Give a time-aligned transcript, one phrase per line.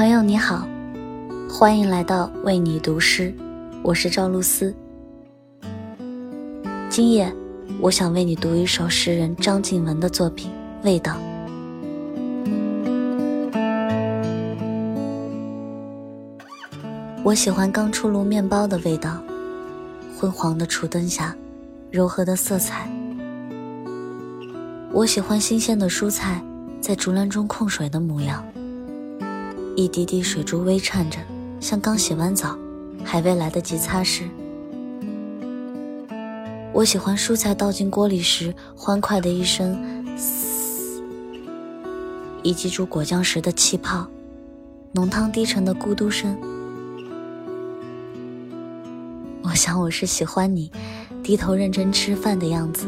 [0.00, 0.66] 朋友你好，
[1.46, 3.34] 欢迎来到为你读诗，
[3.82, 4.74] 我是赵露思。
[6.88, 7.30] 今夜，
[7.82, 10.50] 我想为你读一首诗人张静文的作品
[10.86, 11.12] 《味道》。
[17.22, 19.22] 我喜欢刚出炉面包的味道，
[20.18, 21.36] 昏黄的厨灯下，
[21.90, 22.90] 柔和的色彩。
[24.92, 26.42] 我喜欢新鲜的蔬菜
[26.80, 28.42] 在竹篮中控水的模样。
[29.80, 31.16] 一滴滴水珠微颤着，
[31.58, 32.54] 像刚洗完澡，
[33.02, 34.24] 还未来得及擦拭。
[36.74, 39.74] 我喜欢蔬菜倒进锅里时欢快的一声
[40.18, 41.02] “嘶”，
[42.44, 44.06] 以及煮果酱时的气泡，
[44.92, 46.36] 浓汤低沉的咕嘟声。
[49.42, 50.70] 我想我是喜欢你
[51.22, 52.84] 低头认真吃饭的样子，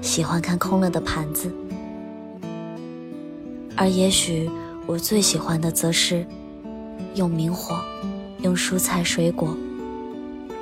[0.00, 1.52] 喜欢看空了的盘子，
[3.76, 4.50] 而也许。
[4.86, 6.26] 我最喜欢的则是
[7.14, 7.80] 用明火，
[8.40, 9.56] 用蔬菜水果，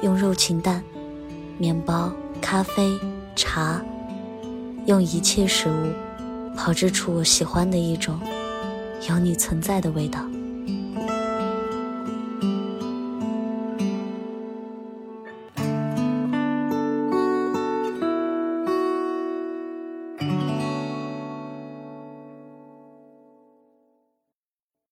[0.03, 0.83] 用肉禽蛋、
[1.59, 2.99] 面包、咖啡、
[3.35, 3.83] 茶，
[4.87, 8.21] 用一切食物炮制出我喜欢的一种
[9.09, 10.21] 有你存在的味道。